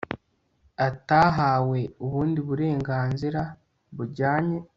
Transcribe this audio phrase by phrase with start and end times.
[0.87, 3.41] atahawe ubundi burenganzira
[3.95, 4.57] bujyanye